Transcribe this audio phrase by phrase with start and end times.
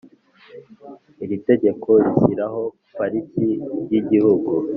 [1.23, 2.63] Iri tegeko rishyiraho
[2.97, 3.45] pariki
[3.91, 4.51] y igihugu